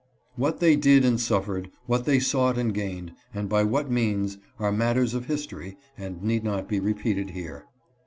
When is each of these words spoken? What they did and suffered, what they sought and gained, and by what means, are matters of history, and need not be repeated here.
What 0.35 0.59
they 0.59 0.75
did 0.75 1.05
and 1.05 1.21
suffered, 1.21 1.69
what 1.85 2.05
they 2.05 2.19
sought 2.19 2.57
and 2.57 2.73
gained, 2.73 3.11
and 3.35 3.47
by 3.47 3.61
what 3.61 3.91
means, 3.91 4.39
are 4.57 4.71
matters 4.71 5.13
of 5.13 5.25
history, 5.25 5.77
and 5.95 6.23
need 6.23 6.43
not 6.43 6.67
be 6.67 6.79
repeated 6.79 7.29
here. 7.29 7.67